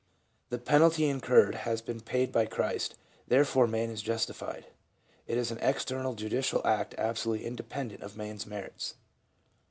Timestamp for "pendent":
7.69-8.01